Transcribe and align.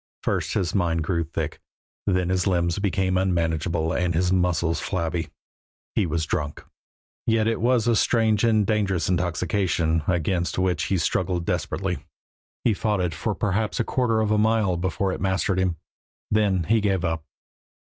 First 0.23 0.55
his 0.55 0.73
mind 0.73 1.03
grew 1.03 1.23
thick, 1.23 1.61
then 2.07 2.29
his 2.29 2.47
limbs 2.47 2.79
became 2.79 3.19
unmanageable 3.19 3.93
and 3.93 4.15
his 4.15 4.33
muscles 4.33 4.79
flabby. 4.79 5.29
He 5.93 6.07
was 6.07 6.25
drunk. 6.25 6.65
Yet 7.27 7.45
it 7.47 7.61
was 7.61 7.87
a 7.87 7.95
strange 7.95 8.43
and 8.43 8.65
dangerous 8.65 9.07
intoxication, 9.09 10.01
against 10.07 10.57
which 10.57 10.85
he 10.85 10.97
struggled 10.97 11.45
desperately. 11.45 11.99
He 12.63 12.73
fought 12.73 12.99
it 12.99 13.13
for 13.13 13.35
perhaps 13.35 13.79
a 13.79 13.83
quarter 13.83 14.21
of 14.21 14.31
a 14.31 14.39
mile 14.39 14.75
before 14.75 15.11
it 15.13 15.21
mastered 15.21 15.59
him; 15.59 15.75
then 16.31 16.63
he 16.63 16.81
gave 16.81 17.05
up. 17.05 17.23